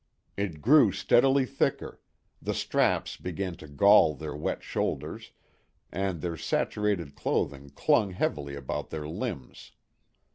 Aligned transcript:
It 0.35 0.61
grew 0.63 0.91
steadily 0.91 1.45
thicker; 1.45 1.99
the 2.41 2.55
straps 2.55 3.17
began 3.17 3.53
to 3.57 3.67
gall 3.67 4.15
their 4.15 4.35
wet 4.35 4.63
shoulders, 4.63 5.29
and 5.91 6.21
their 6.21 6.37
saturated 6.37 7.13
clothing 7.15 7.69
clung 7.69 8.09
heavily 8.09 8.55
about 8.55 8.89
their 8.89 9.07
limbs. 9.07 9.73